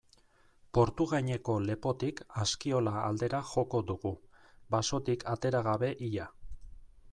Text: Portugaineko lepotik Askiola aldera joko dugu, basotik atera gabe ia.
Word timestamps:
Portugaineko 0.77 1.57
lepotik 1.65 2.21
Askiola 2.45 2.95
aldera 3.09 3.43
joko 3.51 3.83
dugu, 3.93 4.15
basotik 4.77 5.29
atera 5.37 5.65
gabe 5.71 5.95
ia. 6.11 6.29